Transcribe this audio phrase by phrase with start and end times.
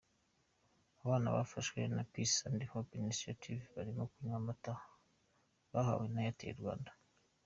[1.03, 4.73] Abana bafashwa na Peace and Hope Initiative barimo kunywa amata
[5.71, 6.91] bahawe na Airtel Rwanda.